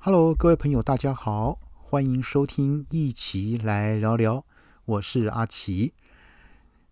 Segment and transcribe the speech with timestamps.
[0.00, 4.44] Hello，各位朋友，大家好，欢迎收听一起来聊聊，
[4.84, 5.92] 我是阿奇。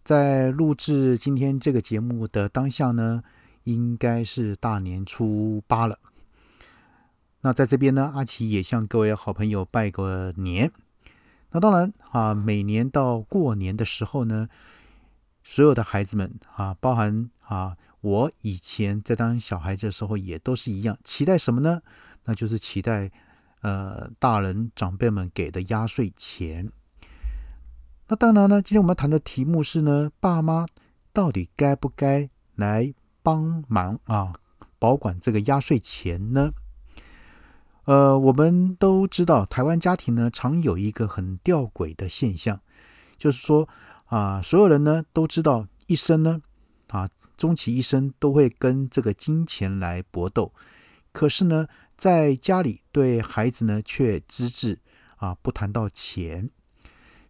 [0.03, 3.23] 在录制今天这个节目的当下呢，
[3.63, 6.01] 应该是大年初八了。
[7.43, 10.73] 那在这边呢，阿奇也向各位好朋友拜个年。
[11.53, 14.49] 那当然啊，每年到过年的时候呢，
[15.45, 21.83] 所有的孩子们啊，包含啊，我以前在当小孩子的时候也都是一样，期待什么呢？
[22.27, 23.11] 那就是期待
[23.62, 26.71] 呃大人长辈们给的压岁钱。
[28.09, 30.66] 那当然呢，今天我们谈的题目是呢，爸妈
[31.12, 34.35] 到底该不该来帮忙啊，
[34.79, 36.52] 保管这个压岁钱呢？
[37.85, 42.61] 呃，我们都知道，台湾家庭呢，常有一个很吊诡的现象，
[43.16, 43.69] 就是说
[44.07, 46.41] 啊，所有人呢都知道，一生呢
[46.88, 50.52] 啊，终其一生都会跟这个金钱来搏斗。
[51.13, 51.66] 可是呢，
[51.97, 54.79] 在家里对孩子呢，却只字
[55.17, 56.51] 啊不谈到钱。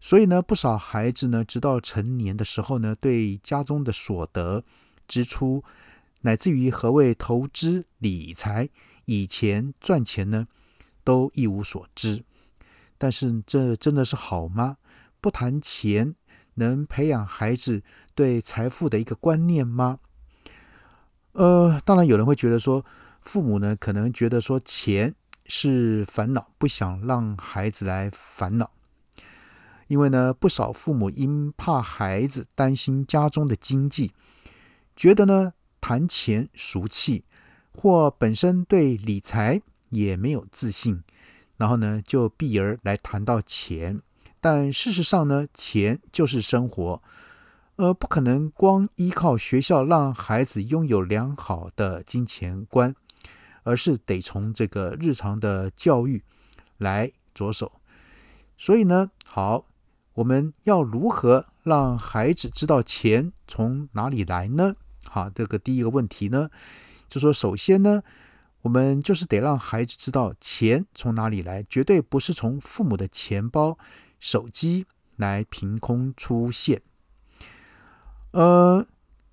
[0.00, 4.64] 所以呢，不少孩子呢，直到成年的时候呢，对家中的所得、
[5.08, 5.64] 支出，
[6.20, 8.68] 乃至于何谓投资理财。
[9.06, 10.48] 以前赚钱呢，
[11.04, 12.24] 都一无所知，
[12.98, 14.78] 但是这真的是好吗？
[15.20, 16.14] 不谈钱，
[16.54, 17.82] 能培养孩子
[18.14, 20.00] 对财富的一个观念吗？
[21.32, 22.84] 呃，当然有人会觉得说，
[23.26, 28.70] 父母呢可能觉得说钱是烦恼，不想让孩子来烦恼，
[29.88, 34.12] 因为呢，不少父母因怕孩子担心家中的经济，
[34.96, 37.24] 觉得呢谈钱俗气。
[37.78, 41.02] 或本身对理财也没有自信，
[41.58, 44.00] 然后呢，就避而来谈到钱。
[44.40, 47.02] 但事实上呢，钱就是生活，
[47.76, 52.96] 呃，不可能光依靠学校让孩子拥有良好的金钱观，
[53.66, 56.22] 而是得从这个日常的教育
[56.78, 57.72] 来着手。
[58.56, 59.66] 所以呢，好，
[60.14, 64.76] 我们要如何让孩子知道钱从哪里来呢？
[65.04, 66.48] 好，这个第一个问题呢。
[67.08, 68.02] 就说，首先呢，
[68.62, 73.76] 我们就是得让孩子知道钱从哪里来，绝对不是从父母的钱包、
[74.18, 74.86] 手机
[75.16, 76.82] 来凭空出现。
[78.30, 78.86] 呃，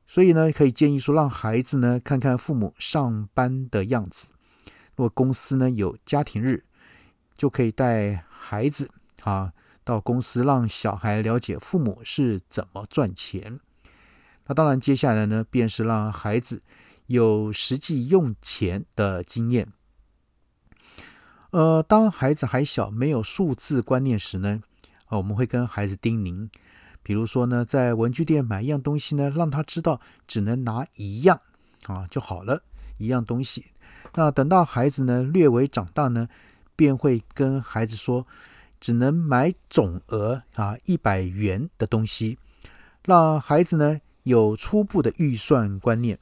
[0.06, 4.33] 所以呢，可以建议说，让孩子呢看看父母上班的样子。
[4.96, 6.64] 如果公司呢有家庭日，
[7.36, 8.90] 就可以带孩子
[9.24, 13.60] 啊到公司，让小孩了解父母是怎么赚钱。
[14.48, 16.64] 那当然，接下来呢，便是让孩子。
[17.08, 19.74] 有实际用钱的经验。
[21.52, 24.62] 呃，当孩子还小，没有数字观念时呢，
[25.10, 26.50] 我们会跟孩子叮咛，
[27.04, 31.42] 比如说呢，在文具店买一样东西呢，让他知道只能拿一样
[31.88, 32.64] 啊就好了，
[32.98, 33.74] 一样东西。
[34.16, 36.28] 那等到孩子呢略微长大呢，
[36.76, 38.26] 便会跟孩子说，
[38.80, 42.38] 只能买总额啊一百元的东西，
[43.06, 46.20] 让孩子呢有初步的预算观念。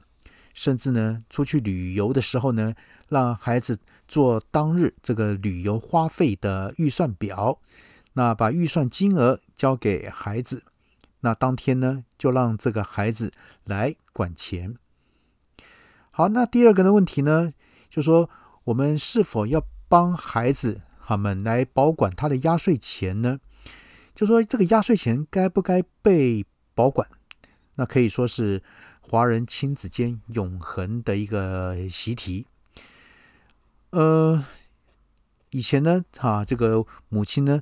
[0.54, 2.74] 甚至呢，出去旅游的时候呢，
[3.08, 7.58] 让孩子做当日这个旅游花费的预算表，
[8.12, 10.62] 那把预算金额交给孩子，
[11.20, 13.32] 那当天呢，就让这个孩子
[13.64, 14.76] 来管钱。
[16.10, 17.54] 好，那第二个的问题呢，
[17.92, 18.28] 就说
[18.64, 23.38] 我们是否要帮孩子他们来保管他的压岁钱呢？
[24.14, 27.06] 就说这个压岁钱该不该被保管？
[27.74, 28.62] 那可以说是。
[29.04, 32.46] 华人亲子间永恒的一个习题。
[33.90, 34.42] 呃，
[35.50, 37.60] 以前呢，哈，这个母亲呢，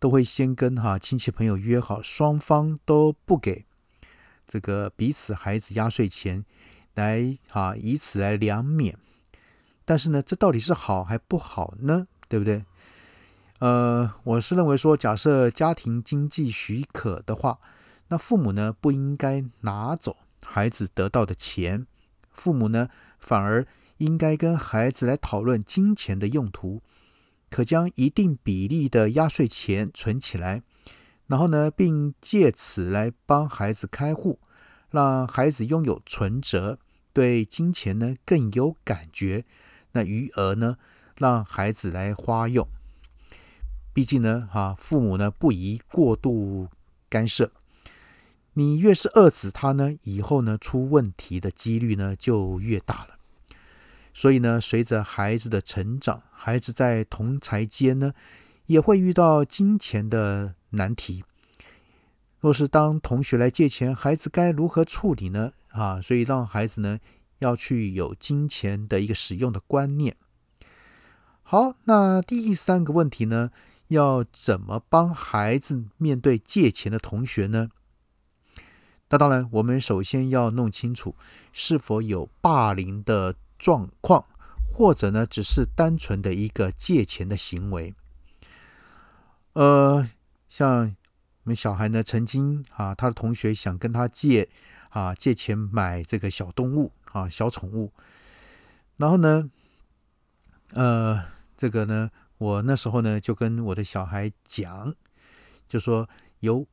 [0.00, 3.64] 都会先跟哈亲戚朋友约好，双方都不给
[4.44, 6.44] 这个彼此孩子压岁钱，
[6.94, 8.98] 来哈以此来两免。
[9.88, 12.08] 但是呢，这到底是好还不好呢？
[12.28, 12.62] 对不对？
[13.60, 17.58] 呃，我是认为说，假设家庭经济许可的话，
[18.08, 20.18] 那父母呢不应该拿走。
[20.44, 21.86] 孩子得到的钱，
[22.30, 23.66] 父母呢反而
[23.96, 26.82] 应该跟孩子来讨论金钱的用途，
[27.48, 30.62] 可将一定比例的压岁钱存起来，
[31.28, 34.38] 然后呢，并借此来帮孩子开户，
[34.90, 36.78] 让孩子拥有存折，
[37.14, 39.46] 对金钱呢更有感觉。
[39.98, 40.76] 那余额呢，
[41.16, 42.68] 让孩子来花用。
[43.92, 46.68] 毕竟呢，哈，父母呢不宜过度
[47.08, 47.50] 干涉。
[48.52, 53.18] 你越是遏制他呢，以后呢出问题的几率呢就越大了。
[54.14, 58.12] 所以呢，随着孩子的成长，孩子在同才间呢
[58.66, 61.24] 也会遇到金钱的难题。
[62.38, 65.52] 若是当同学来借钱，孩子该如何处理呢？
[65.70, 67.00] 啊，所以让孩子呢
[67.38, 70.16] 要去有金钱的一个使用的观念。
[71.42, 73.50] 好，那第三个问题呢，
[73.88, 77.70] 要怎么帮孩子面对借钱的同学呢？
[79.10, 81.16] 那当然，我们首先要弄清楚
[81.50, 84.26] 是否有霸凌的状况，
[84.70, 87.94] 或者呢，只是单纯的一个借钱的行为。
[89.54, 90.06] 呃，
[90.50, 90.94] 像
[91.44, 94.50] 我们小孩呢，曾经啊，他的同学想跟他借
[94.90, 97.92] 啊借钱买这个小动物啊小宠物，
[98.96, 99.50] 然后呢，
[100.72, 101.24] 呃，
[101.56, 104.94] 这个呢，我那时候呢就跟我的小孩讲，
[105.66, 106.08] 就说
[106.40, 106.66] 有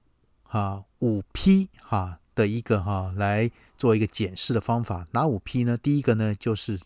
[0.43, 2.19] 啊五批哈。
[2.35, 5.77] 的一个哈来做一个检视的方法，哪五批呢？
[5.77, 6.77] 第一个呢就是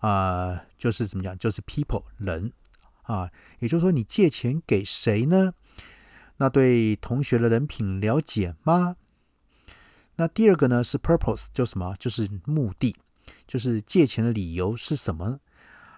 [0.00, 2.52] 啊，就是怎么讲，就是 people 人
[3.04, 3.30] 啊，
[3.60, 5.54] 也就是说你借钱给谁呢？
[6.36, 8.96] 那对同学的人品了解吗？
[10.20, 11.94] 那第二个呢是 purpose，就什么？
[11.98, 12.94] 就是目的，
[13.46, 15.40] 就是借钱的理由是什么？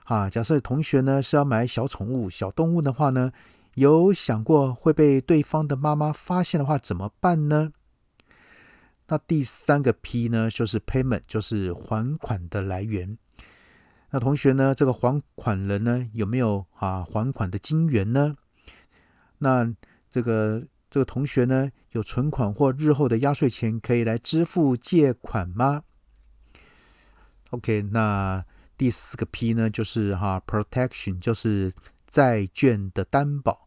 [0.05, 3.33] 啊，假设同学呢是要买小宠物、小动物的话呢，
[3.75, 7.73] 有想过会被对方的妈妈发现的话怎么办呢？
[9.09, 13.19] 那第三个 P 呢，就是 payment，就是还款的来源。
[14.11, 18.37] 那同学呢，这个还款人呢，有没有啊还款的金源呢？
[19.39, 19.75] 那
[20.09, 25.85] 这个这个同学呢，有存款或日后的压岁钱可以来支付借款吗
[27.49, 28.45] ？OK，那
[28.77, 31.73] 第四个 P 呢，就是哈 protection，就是
[32.07, 33.67] 债券的担保。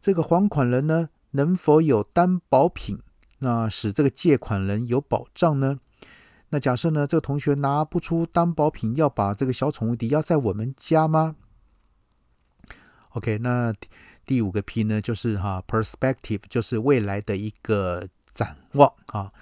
[0.00, 2.98] 这个还款人呢，能否有担保品？
[3.38, 5.78] 那使这个借款人有保障呢？
[6.48, 11.36] 那假设呢，这个同学拿不出担保品，要把这个小宠物抵押在我们家吗
[13.10, 13.72] ？OK，那
[14.28, 19.32] 第五个 P 呢，就是哈 perspective，就是未来的一个展望啊。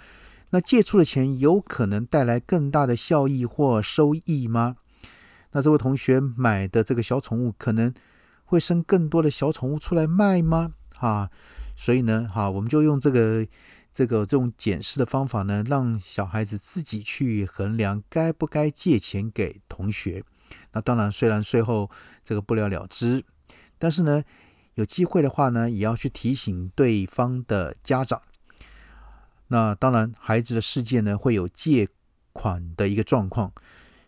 [0.50, 4.76] 那借出的钱有可能带来更大的效益或收益吗？
[5.50, 7.92] 那这位同学买的这个小宠物可能
[8.44, 10.74] 会生更多的小宠物出来卖吗？
[10.98, 11.28] 啊，
[11.74, 13.44] 所以呢，哈，我们就用这个。
[13.96, 20.22] 这个这种检视的方法呢，让小孩子自己去衡量该不该借钱给同学。
[20.72, 21.90] 那当然，虽然最后
[22.22, 23.24] 这个不了了之，
[23.78, 24.22] 但是呢，
[24.76, 28.22] 有机会的话呢，也要去提醒对方的家长。
[29.48, 31.88] 那当然，孩子的世界呢会有借
[32.32, 33.52] 款的一个状况，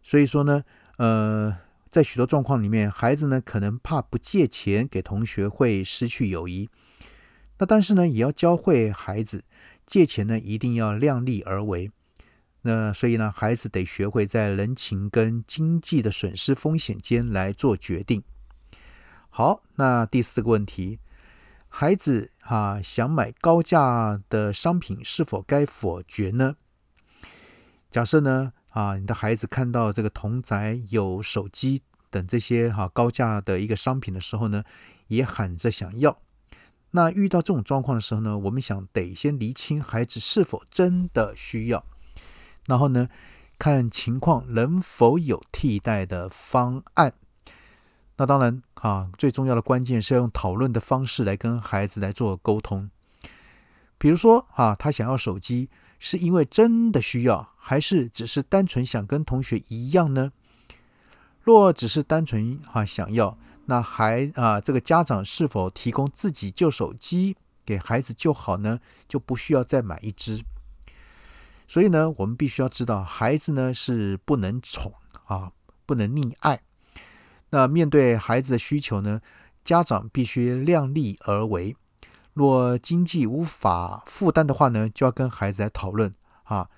[0.02, 0.62] 所以说呢，
[0.98, 1.56] 呃，
[1.88, 6.68] 在许多状况里面，孩子呢可能怕不借钱给同学会失去友谊。
[7.58, 9.44] 那但是呢，也要教会孩子。
[9.86, 11.90] 借钱呢，一定要量力而为。
[12.60, 18.22] 那所以呢，孩子得学会在人情跟经济的损失风险间来做决定。
[19.38, 20.98] 好，那第四个问题，
[21.68, 26.56] 孩子啊想买高价的商品，是否该否决呢？
[27.88, 34.64] 假设呢啊，你的孩子看到这个童宅有手机等这些哈高价的一个商品的时候呢，
[35.06, 36.18] 也喊着想要。
[36.90, 41.86] 那遇到这种状况的时候呢，我们想得先厘清孩子是否真的需要，
[42.66, 43.08] 然后呢，
[43.56, 47.14] 看情况能否有替代的方案。
[48.18, 52.90] 那当然啊，最重要的关键是要用讨论的方式来跟孩子来做沟通。
[53.96, 60.32] 比如说啊，他想要手机是因为真的需要，还是只是单纯想跟同学一样呢？
[61.40, 63.38] 若只是单纯啊想要。
[63.66, 68.80] 那还啊，这个家长是否提供自己旧手机给孩子就好呢？
[69.06, 70.42] 就不需要再买一只。
[71.68, 74.94] 所以呢，我们必须要知道，孩子呢是不能宠
[75.26, 75.52] 啊，
[75.84, 76.62] 不能溺爱。
[77.50, 79.20] 那面对孩子的需求呢，
[79.64, 81.76] 家长必须量力而为。
[82.34, 86.14] 若经济无法负担的话呢，就要跟孩子来讨论
[86.44, 86.68] 啊。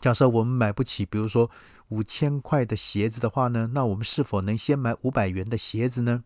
[0.00, 1.50] 假设我们买不起，比如说。
[1.90, 6.24] 五千块的鞋子的话呢，那我们是否能先买五百元的鞋子呢？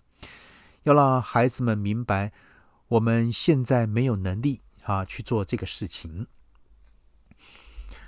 [0.84, 2.32] 要让孩子们明白，
[2.88, 6.26] 我们现在没有能力啊去做这个事情。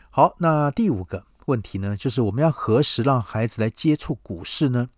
[0.09, 4.89] 好，那第五个问题呢，就是我们要何时让孩子来接触股市呢？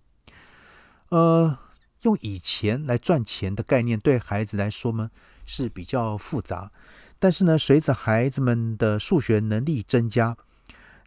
[1.09, 1.59] 呃，
[2.03, 5.11] 用以前来赚钱的概念对孩子来说呢
[5.45, 6.71] 是比较复杂，
[7.19, 10.37] 但是呢，随着孩子们的数学能力增加。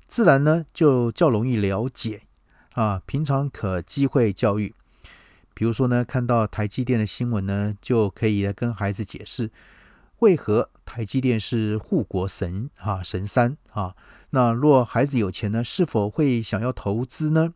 [0.08, 2.24] 自然呢，就较容易了解
[2.74, 3.02] 啊。
[3.06, 4.76] 平常可机会教育，
[5.54, 9.50] 比如说呢，看到台积电的新闻呢，就可以来跟孩子解释
[10.20, 13.96] 为何台积电是护国神啊，神山啊。
[14.38, 17.56] 那若孩子有钱呢，是否会想要投资呢？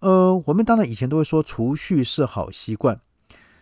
[0.00, 3.00] 呃，我们当然以前都会说储蓄是好习惯，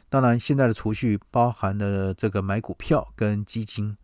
[0.09, 3.99] 当然现在的储蓄包含了这个买股票跟基金。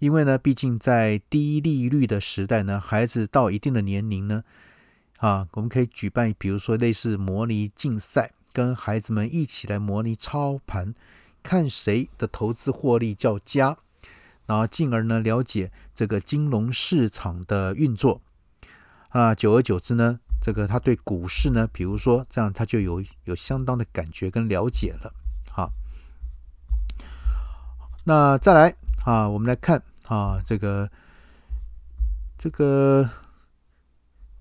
[0.00, 4.42] 因为呢，毕竟在低利率的时代呢，孩子到一定的年龄呢，
[5.18, 10.92] 啊，我们可以举办，比如说类似模拟竞赛，跟孩子们一起来模拟操盘，
[11.40, 13.76] 看谁的投资获利较佳，
[14.50, 18.20] 然后进而呢了解这个金融市场的运作。
[19.10, 25.14] 啊，久而久之呢，这个他对股市呢，比如说这样，他就有有相当的感觉跟了解了。
[25.52, 25.70] 好，
[28.02, 30.90] 那再来啊，我们来看啊，这个
[32.36, 33.08] 这个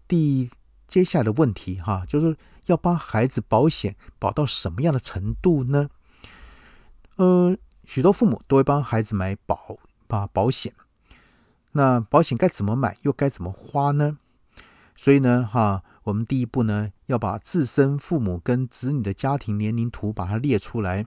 [0.08, 0.50] 第
[0.88, 2.36] 接下来的问题哈，就是
[2.66, 5.88] 要帮孩子保险保到什么样的程度呢？
[7.18, 9.78] 呃，许多父母都会帮孩子买保
[10.18, 10.74] 啊保险，
[11.72, 14.18] 那保险该怎么买，又该怎么花呢？
[14.96, 21.06] 所以呢，哈，我们第一步呢，要把自身父母跟子女的家庭年龄图把它列出来。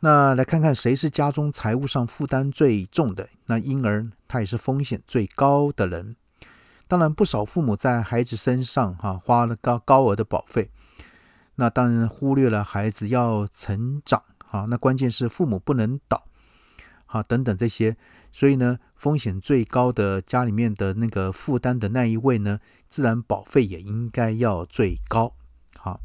[0.00, 6.16] 那来看看谁是家中财务上负担最重的，那因而他也是风险最高的人。
[6.88, 10.70] 当然，不少父母在孩子身上哈花了高高额的保费，
[11.54, 14.66] 那当然忽略了孩子要成长啊。
[14.68, 16.24] 那关键是父母不能倒。
[17.12, 17.94] 啊，等等这些，
[18.32, 25.34] 所以呢，风险最高的家里面的那个负担的那一位呢，自然保费也应该要最高。
[25.78, 26.00] 好，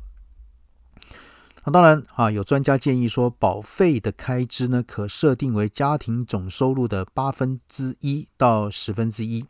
[1.63, 9.45] 那当然啊，有专家建议说，保费的开支呢，可设定为家庭总收入的八分之一到十分之一，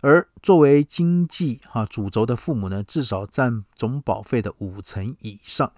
[0.00, 5.70] 而作为经济哈主轴的父母呢，至少占总保费的五成以上。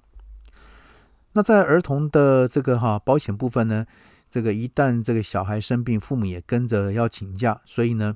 [1.33, 3.85] 那在儿童的这个哈保险部分呢？
[4.31, 8.15] 这个一旦这个小孩生病，父母也跟着要请假，所以呢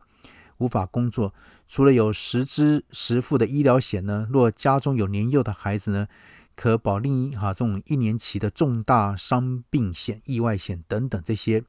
[0.58, 1.32] 无法工作。
[1.66, 6.06] 除了有实支实付的医疗险呢，若家中有年幼的孩子呢，
[6.54, 11.64] 可保另一哈这种一年期的重大伤病险、意外险等等这些。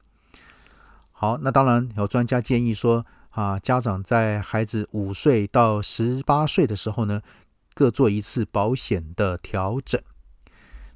[1.12, 7.22] 好，那当然有专家建议说啊，家长在孩子五岁到十八岁的时候呢，
[7.72, 10.00] 各做一次保险的调整。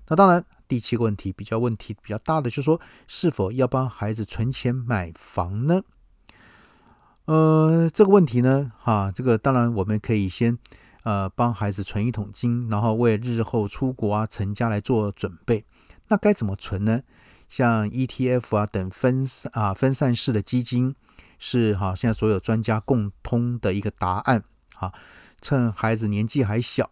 [0.09, 0.45] 那当然。
[0.69, 5.83] 第七个问题比较问题比较大的，就是说是否要帮孩子存钱买房呢？
[7.25, 10.59] 呃，这个问题呢，哈，这个当然我们可以先
[11.03, 15.65] 呃帮孩子存一桶金，然后为日后出国啊成家来做准备。
[16.09, 17.03] 那该怎么存呢？
[17.49, 20.95] 像 ETF 啊等分啊分散式的基金
[21.39, 24.45] 是哈现在所有专家共通的一个答案。
[24.75, 24.93] 哈，
[25.41, 26.91] 趁孩子年纪还小。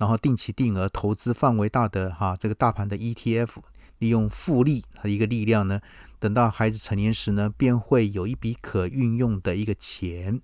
[0.00, 3.50] 然后定期定额投资范围大的哈这个大盘的 ETF，
[3.98, 5.78] 利用复利的一个力量呢，
[6.18, 10.40] 等到孩子成年时呢，便会有一笔可运用的一个钱。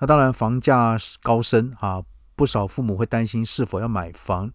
[0.00, 2.02] 那当然房价高升啊，
[2.34, 4.50] 不少父母会担心是否要买房。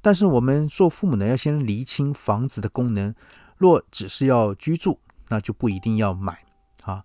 [0.00, 3.14] 但是我们做父母呢，要先厘清房子的功能。
[3.58, 6.44] 若只是要居住，那就不一定要买
[6.84, 7.04] 啊。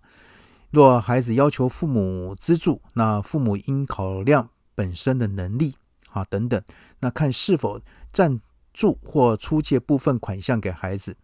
[0.70, 5.74] 若孩子要求父母资助，那父母应考量本身的能力。
[6.12, 6.62] 啊，等等，
[7.00, 7.80] 那看是否
[8.12, 8.40] 赞
[8.72, 11.16] 助或出借部分款项给孩子。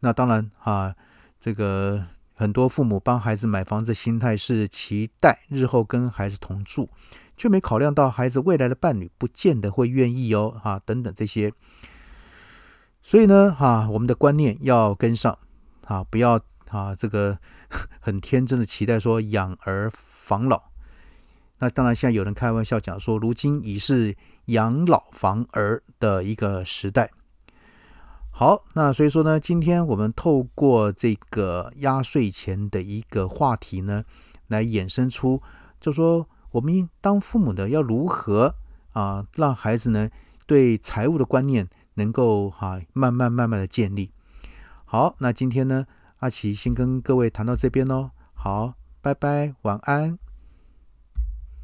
[0.00, 0.94] 那当然啊，
[1.38, 2.04] 这个
[2.34, 6.90] 很多父母帮孩子买房子，心态是期待日后跟孩子同住，
[7.36, 10.60] 却没考量到孩子未来的伴侣不见得会愿意哦。
[10.64, 11.52] 啊，等等这些，
[13.02, 15.38] 所以呢，哈，我们的观念要跟上
[15.84, 16.40] 啊，不要
[16.70, 17.38] 啊，这个
[18.00, 20.71] 很天真的期待说养儿防老。
[21.62, 24.16] 那当然，现在有人开玩笑讲说，如今已是
[24.46, 27.08] 养老防儿的一个时代。
[28.32, 34.02] 好，那所以说呢，今天我们透过这个压岁钱的一个话题呢，
[34.48, 35.40] 来衍生出，
[35.80, 38.56] 就说我们当父母的要如何
[38.94, 40.10] 啊，让孩子呢
[40.48, 44.10] 对财务的观念能够哈慢慢慢慢的建立。
[44.84, 45.86] 好，那今天呢，
[46.18, 48.10] 阿奇先跟各位谈到这边喽。
[48.34, 50.21] 好，拜拜，晚安。